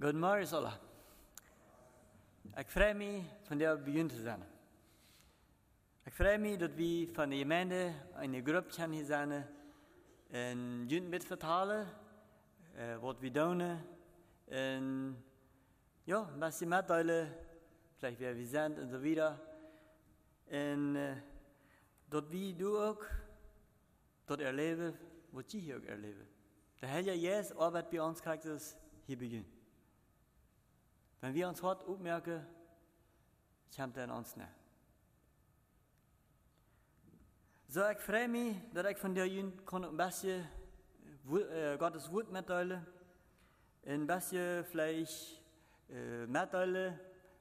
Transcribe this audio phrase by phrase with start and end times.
[0.00, 0.78] Goedemorgen Zolla.
[2.54, 4.42] Ik vrij me van jou begin te zijn.
[6.04, 9.46] Ik vrij me dat we van de gemeente een groep zijn zijn
[10.30, 11.86] en jullie met vertalen
[12.76, 13.60] uh, wat we doen
[14.44, 15.16] en
[16.04, 17.36] ja, een beetje metdelen,
[17.96, 19.40] vielleicht wer we zijn en zo wieder.
[20.44, 21.12] En uh,
[22.08, 23.10] dat we doen ook,
[24.24, 24.98] dat erleben,
[25.30, 26.28] wat je hier ook erleben.
[26.78, 28.74] De hele Jezus arbeidt bij ons, krijgt es
[29.04, 29.57] hier begint.
[31.20, 32.46] Wenn wir uns hart aufmerken,
[33.74, 34.48] kommt er uns näher.
[37.66, 40.46] So, ich freue mich, dass ich von dir ein bisschen
[41.28, 42.86] äh, Gottes Wort mitteilen
[43.84, 45.42] Ein bisschen vielleicht
[45.90, 46.98] äh, mitteilen.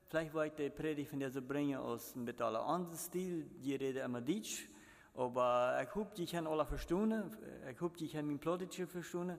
[0.08, 3.44] Vielleicht wollte ich die Predigt von dir so bringen aus einem bisschen anderen Stil.
[3.62, 4.68] Die reden immer Deutsch.
[5.14, 7.38] Aber ich hoffe, die können alle verstehen.
[7.70, 9.38] Ich hoffe, die können mein Plottisch verstehen.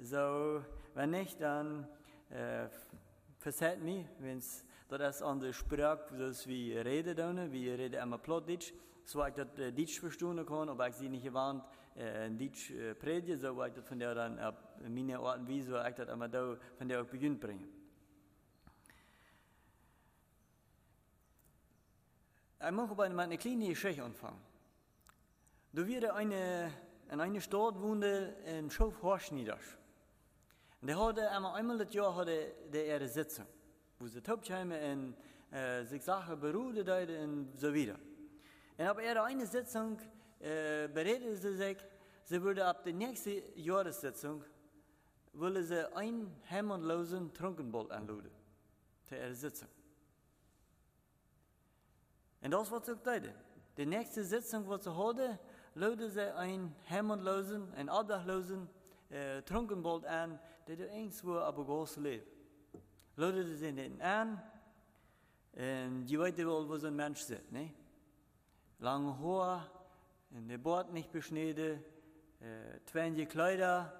[0.00, 0.62] So,
[0.94, 1.88] wenn nicht, dann
[2.30, 2.68] äh,
[3.38, 4.42] verzeiht mir, wenn
[4.88, 8.72] das ist an der Sprache, das wir reden dann, wir reden immer Plattdeutsch,
[9.04, 11.62] so ich das äh, Deutsch verstehen kann, aber ich sie nicht gewarnt,
[11.94, 14.54] äh, Deutsch äh, predigen, so ich das von der dann auf
[14.88, 17.68] meine Art und Weise, ich das immer da von der auch beginnt bringen.
[22.60, 24.40] Ich möchte aber mit einer kleinen Geschichte anfangen.
[25.72, 26.72] Da wird eine,
[27.10, 29.78] in einer Stadt wohnen, ein Schof Horschnieders.
[30.80, 33.46] Und der hatte einmal, einmal das Jahr hatte der ihre Sitzung,
[33.98, 35.16] wo sie Taubscheimer und
[35.50, 37.98] äh, sich Sachen beruhigte und so weiter.
[38.76, 39.98] Und ab ihrer eine Sitzung
[40.38, 41.78] äh, beredete sie sich,
[42.24, 44.44] sie würde ab der nächsten Jahressitzung
[45.32, 48.30] wollte sie ein hemmungslosen Trunkenbold anladen
[49.06, 49.68] zu ihrer Sitzung.
[52.40, 53.34] Und das sie auch deute.
[53.76, 55.38] Die nächste Sitzung, was sie hatte,
[55.74, 58.68] lade sie einen hemmungslosen, einen obdachlosen
[59.10, 60.38] uh, Trunkenbold an,
[60.68, 62.26] dat er eens voor op een groot leven.
[63.14, 64.44] Laten ze zijn aan,
[65.50, 67.70] en je weet wel, wo so ein Mensch zit, ne?
[68.76, 69.70] Lange Haar,
[70.28, 71.82] der Bart nicht beschnitten,
[72.40, 73.92] äh, twenge Kleider,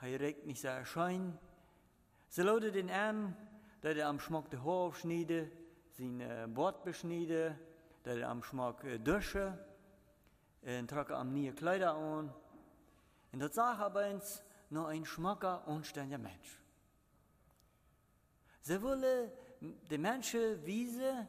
[0.00, 1.38] er regt nicht sehr schein.
[2.28, 3.36] Sie laden den an,
[3.80, 5.50] dass er am Schmuck de Haar aufschneide,
[5.90, 7.58] sein äh, Bart beschneide,
[8.02, 9.58] dass er am Schmuck äh, dusche,
[10.60, 12.32] und trage am nie Kleider an.
[13.32, 16.58] Und das sagt aber uns, nur ein schmacker, unständiger Mensch.
[18.62, 21.28] Sie wollen die Menschen wiesen,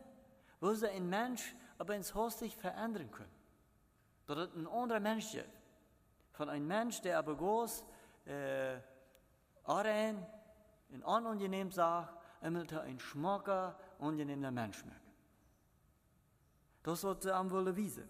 [0.59, 3.35] wo sie ein Mensch aber ins Haus sich verändern können.
[4.27, 5.37] Dass es ein anderer Mensch.
[6.31, 7.83] Von einem Mensch, der aber groß,
[8.25, 8.77] äh,
[9.65, 10.25] ein
[11.03, 15.13] unangenehm sagt, er ein schmacker, unangenehmer Mensch merken.
[16.83, 18.07] Das wird sie am wollen wiesen.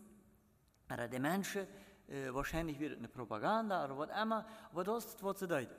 [0.88, 1.68] Aber die Menschen,
[2.08, 5.76] äh, wahrscheinlich wird es eine Propaganda oder was immer, aber das ist, was sie deuten.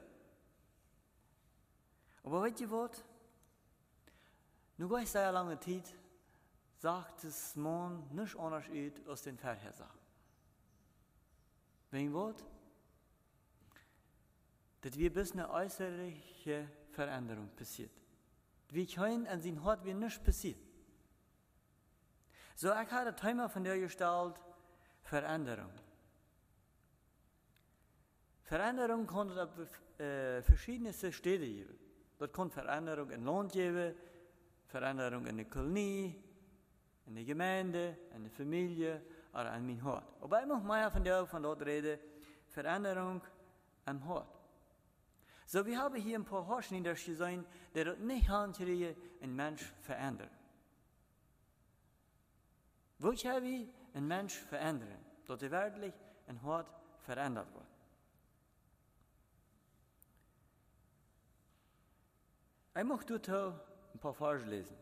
[2.22, 3.04] Aber weißt ihr was?
[4.76, 5.94] Nu går sehr lange Zeit,
[6.78, 8.64] sagt es man nicht anders
[9.06, 10.00] aus den Vorhersagen.
[11.90, 12.44] Wen was?
[14.80, 17.92] Dass wir bis eine äußerliche Veränderung passiert.
[18.70, 20.58] Wie können an sein Hort wie nichts passiert.
[22.56, 24.40] So, ich habe Thema von der Gestalt
[25.02, 25.70] Veränderung.
[28.44, 29.58] Veränderung kann es auf
[29.98, 31.78] äh, verschiedenste Städte geben.
[32.18, 33.94] Das kann Veränderung in Land geben,
[34.66, 36.22] Veränderung in der Kolonie,
[37.06, 39.02] in der Gemeinde, in der Familie
[39.32, 40.04] oder an mein Hort.
[40.20, 41.98] Aber ich möchte mehr von der von dort reden,
[42.48, 43.22] Veränderung
[43.86, 44.28] am Hort.
[45.46, 47.44] So, wir haben hier ein paar Horschnieder gesehen,
[47.74, 50.30] die das nicht handkriegen, einen Mensch verändern.
[52.98, 55.94] Wo kann wir einen Mensch verändern, dass er wirklich
[56.26, 56.68] ein Hort
[57.04, 57.63] verändert wird?
[62.76, 63.60] Ich möchte heute
[63.92, 64.76] ein paar Verse lesen.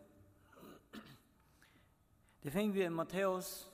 [2.43, 3.71] Die finden wir in Matthäus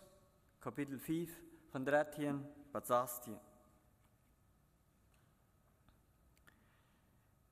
[0.60, 1.30] Kapitel 5
[1.70, 3.38] von 13 bis 16.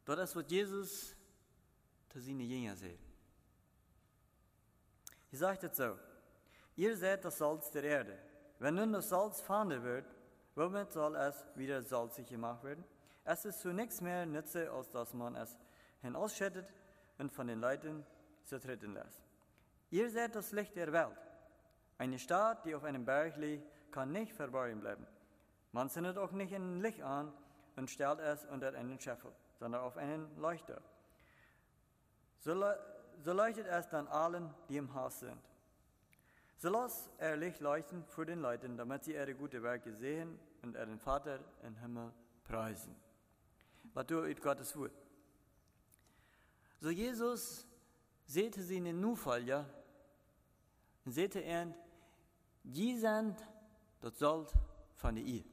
[0.04, 1.16] Dort ist, was Jesus
[2.08, 2.98] zu seinen Jüngern sagt.
[5.30, 5.96] Er sagt es so,
[6.74, 8.18] ihr seid das Salz der Erde.
[8.58, 10.06] Wenn nun das Salz fahren wird,
[10.56, 12.84] womit soll es wieder salzig gemacht werden?
[13.22, 15.56] Es ist zu nichts mehr nütze, als dass man es
[16.06, 16.72] hinausschüttet
[17.18, 18.04] und von den Leuten
[18.44, 19.22] zertreten lässt.
[19.90, 21.16] Ihr seid das Licht der Welt.
[21.98, 25.06] Eine Stadt, die auf einem Berg liegt, kann nicht verborgen bleiben.
[25.72, 27.32] Man zündet auch nicht ein Licht an
[27.76, 30.80] und stellt es unter einen Scheffel, sondern auf einen Leuchter.
[32.38, 32.78] So, le
[33.24, 35.40] so leuchtet es dann allen, die im Haus sind.
[36.58, 40.74] So lasst er Licht leuchten für den Leuten, damit sie ihre gute Werke sehen und
[40.74, 42.12] ihren Vater im Himmel
[42.44, 42.94] preisen.
[43.94, 44.92] Was tut Gottes Wort?
[46.80, 47.66] So Jesus
[48.62, 49.64] sie den Nufalja
[51.04, 51.74] en zette er,
[52.62, 53.38] die sind,
[54.00, 54.52] dat zult
[54.94, 55.44] van de i.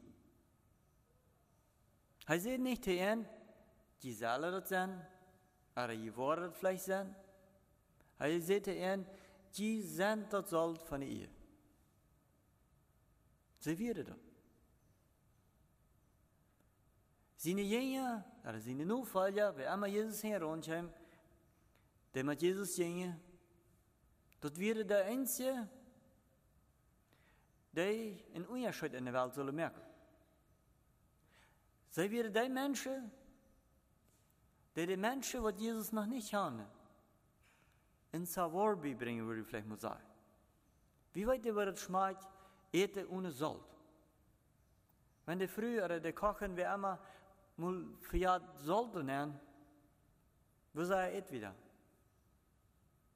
[2.23, 3.27] Hij zegt niet tegen
[3.97, 5.07] die dat zijn,
[5.73, 7.15] maar je worden het vielleicht zijn.
[8.15, 9.07] Hij zegt tegen
[9.51, 11.29] die zijn dat zult van de i.
[13.57, 14.17] Ze werden dat.
[17.35, 20.21] Zijn jengen, er zijn nu valja, we allemaal Jezus
[22.13, 23.21] heen rondjem, die met Jezus jengen,
[24.39, 25.67] dat werden de enige,
[27.69, 29.83] die een onderscheid in de wereld zullen merken.
[31.89, 33.11] Zij werden die mensen,
[34.73, 36.69] die de mensen wat Jezus nog niet hadden,
[38.11, 40.05] in Savoir brengen, würde ich vielleicht mal sagen.
[41.13, 42.27] Wie weit ihr es schmeckt,
[42.71, 43.63] eten ohne Salz.
[45.25, 46.99] Wenn die früher, die kochen, wie immer,
[48.01, 49.39] für Salz nehmen,
[50.73, 51.55] wir sagen, et wieder.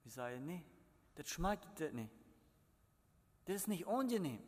[0.08, 0.64] Wir sagen, nee,
[1.16, 2.10] das schmeckt nicht.
[3.44, 4.42] Das ist nicht angenehm.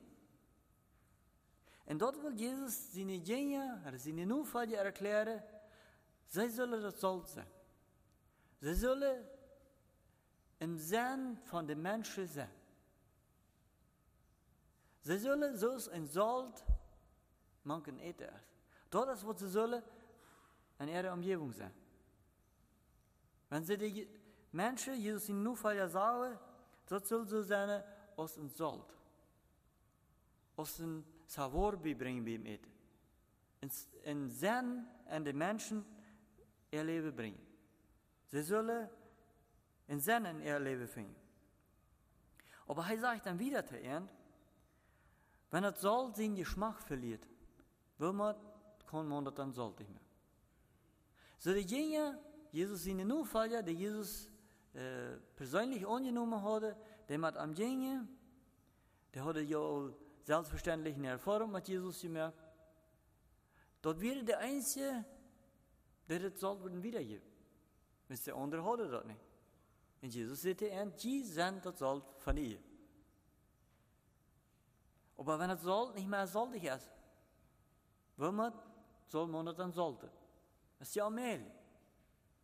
[1.85, 5.43] Und dort will Jesus seine Jünger, oder seine Nufallen erklären,
[6.29, 7.47] sie sollen das Salz sein.
[8.62, 9.23] Sie sollen
[10.61, 12.49] im Sinn von den Menschen sein.
[15.03, 16.65] Sie sollen so ein Salz
[17.65, 18.31] manchen eten.
[18.89, 19.83] Dort ist, was sie sollen
[20.79, 21.75] in ihrer Umgebung sein.
[23.51, 24.19] Wenn sie die
[24.50, 26.38] Menschen, Jesus in Nufallen sagen,
[26.87, 27.82] das soll so sein,
[28.17, 28.93] als een zout.
[30.56, 32.70] Als een sabor brengen bij hem eten.
[34.02, 35.87] En zijn en de mensen
[36.70, 37.41] ihr Leben bringen.
[38.26, 38.91] Sie sollen
[39.87, 41.17] in Sennen ihr Leben finden.
[42.67, 44.08] Aber er sagt dann wieder zu ihnen,
[45.50, 47.26] wenn das Salz seinen Geschmack verliert,
[47.99, 48.37] will man,
[48.87, 50.00] kann man das dann Salz nicht mehr.
[51.38, 52.19] So die Jünger,
[52.53, 54.30] Jesus in den Fall, die Jesus
[54.75, 56.76] äh, persönlich angenommen hatte,
[57.08, 58.06] der hat am Jünger,
[59.12, 59.90] der hatte ja auch
[60.22, 62.38] selbstverständlich eine Erfahrung mit Jesus gemerkt.
[63.82, 65.05] Dort wäre der Einzige,
[66.08, 67.26] der das Salz wiedergibt.
[68.08, 69.20] Wenn der andere hatte das nicht.
[70.02, 72.58] Und Jesus sagte, und die sind das Salz von ihr.
[75.17, 76.90] Aber wenn das Salz nicht mehr salzig ist,
[78.17, 78.52] warum
[79.06, 80.08] soll man das dann salten?
[80.78, 81.44] Das ist ja Mehl.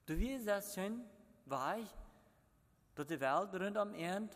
[0.05, 1.05] Du wirst das schon
[1.47, 1.89] weich,
[2.97, 4.35] dass die Welt rund am Ende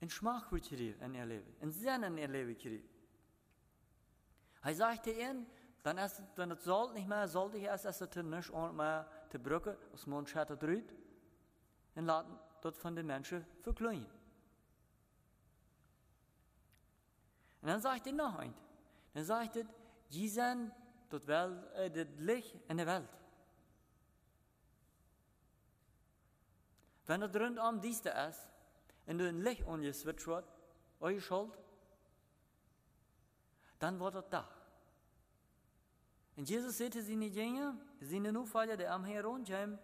[0.00, 2.88] en gegeven in ihr Leben, en Sinn in ihr Leben gegeven.
[4.62, 5.46] Er sagte ihnen,
[5.82, 9.38] dann ist, wenn es Salz nicht mehr salzig ist, ist es nicht und mehr die
[9.38, 10.94] Brücke aus dem Mund schattert rüht,
[11.96, 14.06] und lassen dort von den Menschen verklönen.
[17.60, 18.56] Und dann sagt er noch eins.
[19.12, 19.64] Dann sagt er,
[20.10, 20.72] die sind
[21.08, 21.26] das
[22.18, 23.08] Licht in der Welt.
[27.10, 28.48] Wenn es rundum dies ist,
[29.06, 30.48] en du een licht ongeswitcht wordt,
[31.00, 31.58] eure Schuld,
[33.80, 34.48] dann wird es da.
[36.36, 39.76] Und Jesus sie nicht Jünger, sie sind nur Fälle, die am herumkommen,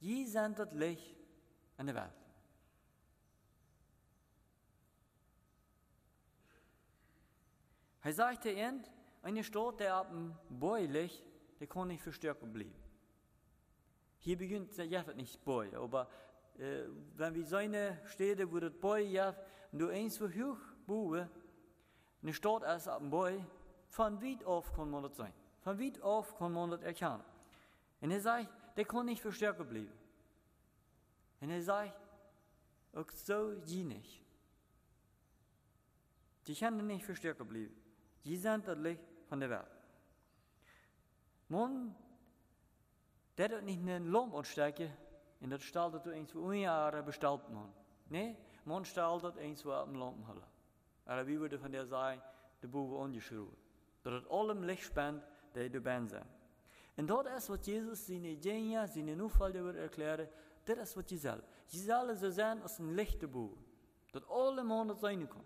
[0.00, 1.16] die sind das Licht
[1.78, 2.20] in der Welt.
[8.02, 8.84] Er sagte ihnen,
[9.24, 11.24] eine Stadt, der ab dem Bäu liegt,
[11.58, 12.79] der kann nicht verstärkt bleiben.
[14.20, 16.08] Hier beginnt der Jeffet nicht Bäu, aber
[16.58, 16.84] äh,
[17.16, 19.34] wenn wir seine Städte, wo das Boy ja,
[19.72, 21.28] nur eins für hoch bauen,
[22.22, 23.42] eine Stadt als ein Boy,
[23.88, 25.32] von weit auf kann man das sein.
[25.62, 27.24] Von weit auf kann man das erkennen.
[28.00, 29.92] Und er sagt, der kann nicht verstärkt bleiben.
[31.40, 31.98] Und er sagt,
[32.92, 34.22] auch so die nicht.
[36.46, 37.74] Die können nicht verstärkt bleiben.
[38.24, 39.70] Die sind das Licht von der Welt.
[41.48, 41.94] Man,
[43.40, 44.90] der hat nicht eine Lampe anstecken,
[45.40, 47.72] en dat stelt het eens voor een jaar besteld man.
[48.08, 50.48] Nee, man stelt het eens voor een lamp halen.
[51.04, 52.22] En wie würde van der zijn,
[52.58, 53.56] de boven ongeschreven.
[54.02, 56.26] Dat het allem licht spent, die de ben zijn.
[56.94, 60.28] En dat is wat Jezus zijn genia, zijn toeval wil erklären.
[60.64, 61.38] Dat is wat je zal.
[61.66, 63.64] Je zal zo zijn als een lichte boven.
[64.10, 65.44] Dat alle man het zijn kan.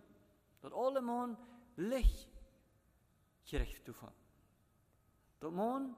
[0.60, 1.38] Dat alle man
[1.74, 2.28] licht
[3.42, 4.12] gerecht toeval.
[5.38, 5.96] Dat man,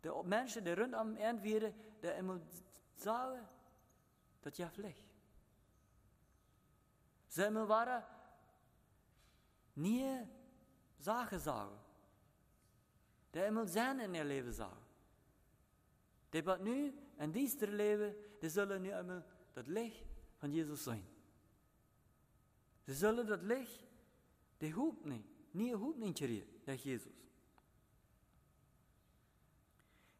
[0.00, 2.40] de mensen die rondom eind werden, die
[2.94, 3.48] sagen,
[4.40, 4.96] dat je vlieg.
[7.28, 8.04] Ze me waren
[9.72, 10.26] nie
[10.98, 11.78] Sachen sagen.
[13.30, 14.84] Der immer zijn in ihr Leben sagen.
[16.32, 20.06] Der wat nu in diesem Leben, die zullen nu einmal das Licht
[20.38, 21.06] von Jesus sein.
[22.86, 23.86] Sie sollen das Licht,
[24.60, 27.12] der Hub nicht, nie Hub nicht kriegen, der Jesus.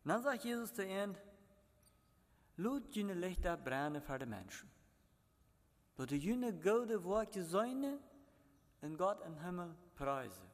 [0.02, 1.16] Dann sagt Jesus zu ihnen,
[2.56, 4.68] Laat jullie lichter brennen voor de mensen.
[5.96, 8.00] De jullie goede woordje zijn
[8.78, 10.48] en God in Himmel prijzen.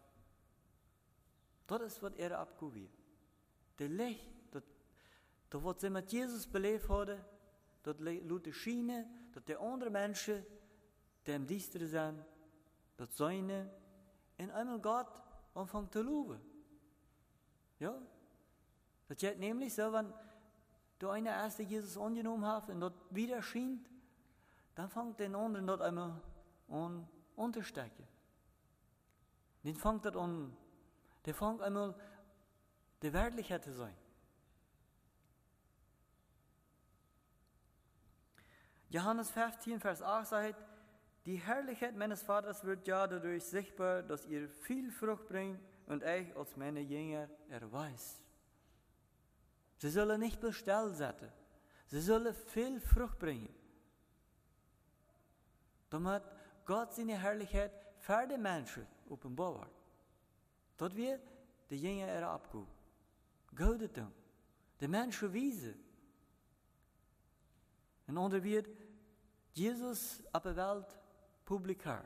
[1.64, 2.98] Dat is wat er opgeweerd.
[3.74, 4.62] De licht, dat,
[5.48, 7.26] dat wat ze met Jezus beleefd hadden,
[7.80, 10.44] dat laat schijnen, dat de andere mensen,
[11.22, 12.24] die hem diester zijn,
[12.94, 13.50] dat zijn
[14.36, 15.22] en eenmaal God
[15.52, 16.40] aanvangt te loven.
[17.76, 18.02] Ja?
[19.08, 20.12] Dat je nämlich zo, wenn
[20.98, 23.88] du eine erste Jesus angenommen hast und dort wieder schient,
[24.74, 26.20] dann fängt den anderen dort einmal
[26.68, 28.06] an unterstecken.
[29.62, 30.56] Den fängt das an,
[31.24, 31.94] der fängt einmal
[33.02, 33.96] die Wertlichkeit zu sein.
[38.88, 40.64] Johannes 15, Vers 8 sagt,
[41.26, 46.34] die Herrlichkeit meines Vaters wird ja dadurch sichtbar, dass ihr viel Frucht bringt und euch
[46.36, 48.25] als meine Jünger erweist.
[49.78, 51.30] Sie sollen nicht bestellt setzen.
[51.86, 53.54] Sie sollen viel Frucht bringen.
[55.90, 56.22] Damit
[56.64, 59.70] Gott seine Herrlichkeit für die Menschen offenbart.
[60.76, 61.20] Dat wir
[61.70, 62.66] die Jünger er abgehen.
[63.54, 64.12] Gouden doen.
[64.78, 65.74] De Menschen wiesen.
[68.06, 68.68] En onder wird
[69.52, 70.98] Jesus op de Welt
[71.44, 72.04] publikaar.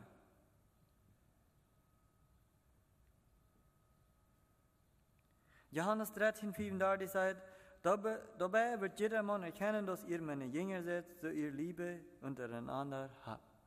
[5.71, 7.43] Johannes 13, 34 sagt,
[7.83, 13.59] dabei wird jedermann erkennen, dass ihr meine Jünger seid, so ihr Liebe untereinander habt.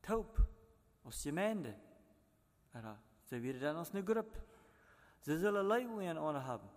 [0.00, 0.38] Taub,
[1.04, 1.74] als Gemeinde,
[3.24, 4.42] ze weer dan als een groep.
[5.20, 6.70] Ze zullen leven aan hebben.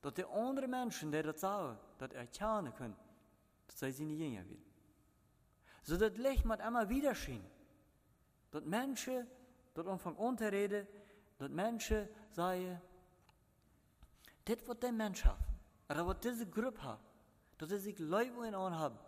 [0.00, 2.98] Dat de andere mensen die dat zouden, dat erkennen kunnen,
[3.66, 4.64] dat zij zijn Jünger werden.
[5.82, 7.44] Zodat Licht met immer wieder schien.
[8.50, 9.28] Dat mensen,
[9.72, 10.88] dat omvang aan te reden,
[11.36, 11.50] dat
[14.44, 16.98] mensen zeggen, dit wat die mens heeft, of wat deze groep heeft,
[17.56, 19.00] dat ze zich leven aan hebben,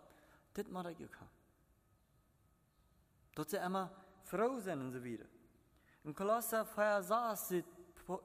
[0.51, 1.35] dit moet ik ook hebben.
[3.33, 3.89] Dat ze immer
[4.21, 5.29] vrouw zijn en zo wieder.
[6.01, 7.63] In Kolosser 4, 6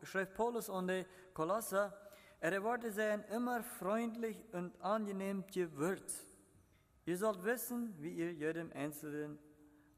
[0.02, 1.93] schreibt Paulus an die Kolosser,
[2.40, 6.25] er Worte seien immer freundlich und angenehm gewürzt.
[7.05, 9.38] Ihr sollt wissen, wie ihr jedem Einzelnen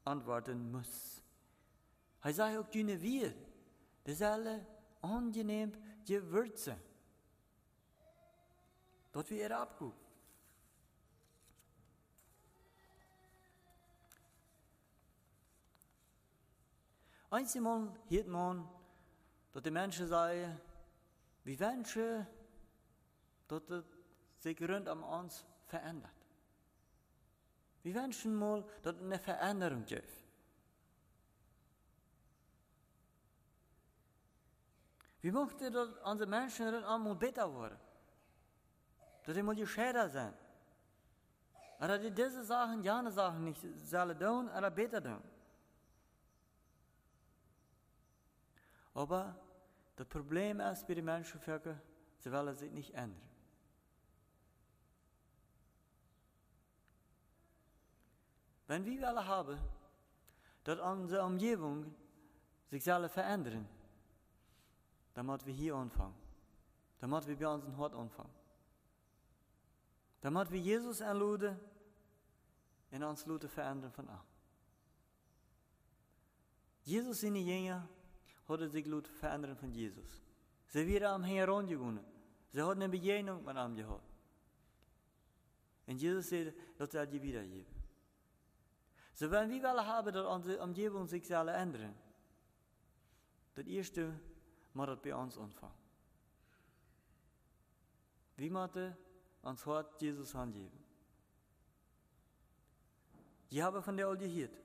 [0.03, 1.21] antworten muss.
[2.21, 3.33] Er sagt auch wir,
[4.05, 4.65] die sollen
[5.01, 5.71] angenehm
[6.05, 6.75] gewürzen.
[9.13, 9.95] Dort wie er abguckt.
[17.29, 18.67] Einmal hielt man,
[19.53, 20.59] dass die Menschen sagen,
[21.43, 22.27] wie Menschen,
[23.47, 23.85] dass es
[24.39, 26.11] sich rund um uns verändert.
[27.83, 30.23] Wir wünschen mal, dass es eine Veränderung gibt.
[35.21, 37.92] Wir möchten, dass unsere Menschen einmal besser werden.
[39.25, 40.33] Dass sie mal gescheiter sind.
[41.79, 45.21] Oder die diese Sachen, jene Sachen nicht sollen tun, oder besser tun.
[48.93, 49.35] Aber
[49.95, 51.81] das Problem ist bei den Menschenvölkern,
[52.19, 53.21] sie wollen sich nicht ändern.
[58.67, 59.59] Wenn wir alle haben,
[60.63, 61.93] dass unsere Umgebung
[62.69, 63.67] sich soll verändern,
[65.13, 66.15] dann müssen wir hier anfangen.
[66.99, 68.42] Dann müssen wir bei unserem Hort anfangen.
[70.23, 71.59] Dann müssen wir Jesus einladen
[72.91, 74.21] und uns Leute verändern von an.
[76.83, 77.89] Jesus seine Jünger
[78.47, 80.21] hadden zich laten veranderen van Jesus.
[80.67, 81.99] Ze waren am heen rondgegaan.
[82.53, 84.01] Ze hadden een begegnung met hem gehad.
[85.85, 87.73] En Jesus zei, dat zal je wiedergeben.
[89.13, 91.95] So wenn wir willen haben, dass unsere Umgebung sich soll ändern,
[93.55, 94.19] das erste
[94.71, 95.75] muss das bei uns anfangen.
[98.35, 98.49] Wie
[99.43, 100.71] müssen uns Hort Jesus angeben?
[103.51, 104.57] Die haben von der all gehört,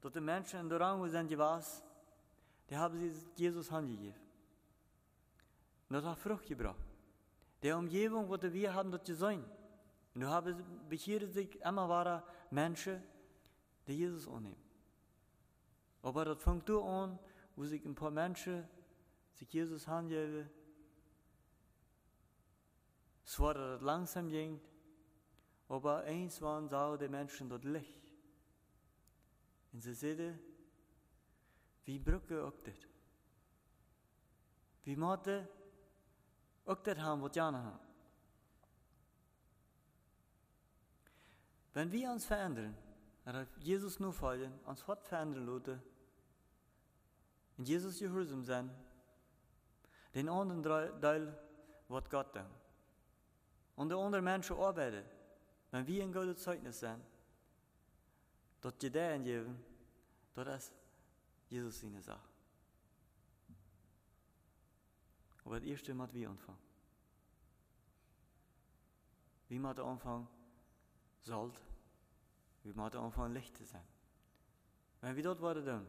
[0.00, 1.82] dass die Menschen in der Rang, wo sind, was,
[2.68, 3.00] die haben
[3.36, 4.20] Jesus angegeben.
[5.88, 6.84] Und das hat Frucht gebracht.
[7.62, 9.44] Die Umgebung, wo wir haben, das gesehen.
[10.14, 13.02] Und da haben bekehren sich immer wahre Menschen,
[13.86, 14.56] die Jesus annehmen.
[16.02, 17.18] Aber das fängt da an,
[17.54, 18.68] wo sich ein paar Menschen
[19.32, 20.50] sich Jesus angeben.
[23.36, 24.58] Es war das langsam ging,
[25.68, 28.10] aber eins waren sahen die Menschen dort Licht.
[29.74, 30.38] Und sie sehen,
[31.84, 32.78] wie Brücke auch das.
[34.84, 35.46] Wie måtte
[36.64, 37.86] auch das haben, was Jana haben.
[41.74, 42.74] Wenn wir uns verändern,
[43.26, 45.82] oder Jesus nur folgen, uns fort verändern lassen,
[47.58, 48.70] in Jesus gehorsam sein,
[50.14, 51.38] den anderen Teil
[51.88, 52.65] wird Gott tun.
[53.76, 55.04] Onder andere Menschen arbeiten,
[55.70, 57.02] wenn wir ein gutes Zeugnis sind,
[58.60, 59.62] dort Gedeihen geben,
[60.34, 60.72] dort ist
[61.48, 62.28] Jesus seine Sache.
[65.44, 66.58] Aber das erste muss wir anfangen.
[69.48, 70.26] Wie müssen anfangen,
[71.22, 71.62] sollt,
[72.64, 73.86] wie müssen anfangen, Licht zu sein.
[75.00, 75.86] Wenn wir dort worden tun,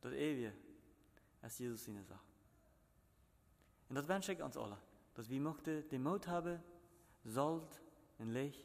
[0.00, 0.54] dort ewig,
[1.42, 2.24] ist Jesus seine Sache.
[3.88, 4.78] Und das wünsche ich uns alle,
[5.18, 6.62] dass wir möchten den Mut haben,
[7.24, 7.82] Salz
[8.18, 8.64] und Licht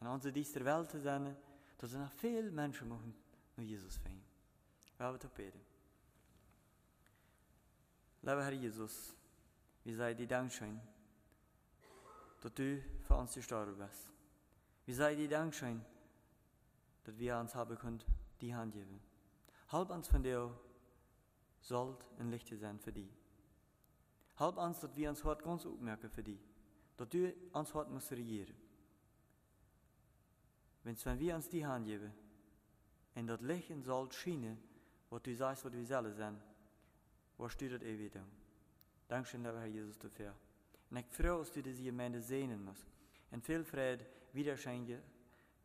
[0.00, 1.34] an onze dieser Welt zu sein,
[1.78, 3.14] dass er noch viele Menschen machen,
[3.56, 4.22] nur Jesus finden.
[4.98, 5.60] Wir haben beten.
[8.20, 9.16] Lieber Herr Jesus,
[9.82, 10.78] wir sagen dir Dankeschön,
[12.42, 14.12] dass du für uns gestorben bist.
[14.84, 15.82] Wir sagen dir Dankeschön,
[17.04, 18.04] dass wir uns haben können,
[18.42, 19.00] die Hand geben.
[19.68, 20.54] Halb uns von dir
[21.62, 23.23] sollt ein Licht sein für dich.
[24.36, 26.40] Halb dass wir uns heute ganz aufmerken für dich.
[26.96, 28.54] Dass du uns heute musst regieren.
[30.82, 32.12] Wenn wir uns die Hand geben,
[33.14, 34.58] und dat Licht soll schienen,
[35.08, 36.40] was du sagst, was wir selber sind,
[37.38, 38.26] was du das ewig tun.
[39.08, 40.34] Dankeschön, Herr Jesus, dafür.
[40.90, 42.86] Und ich freue dass du diese Gemeinde sehnen musst.
[43.30, 45.00] Und viel Freude wieder schenken,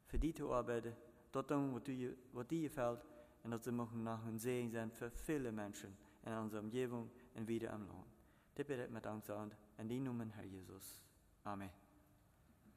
[0.06, 0.96] für die zu arbeiten,
[1.32, 3.02] dort tun, was, du, was dir gefällt,
[3.44, 5.96] und dass sie machen nach ein Segen sein für viele Menschen
[6.26, 8.09] in unserer Umgebung und wieder am Lohn.
[8.60, 11.02] Das bitte ich mit Dank an, in die Namen Herr Jesus.
[11.46, 11.70] Amen.